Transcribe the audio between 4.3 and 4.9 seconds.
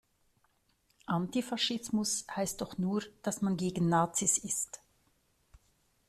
ist.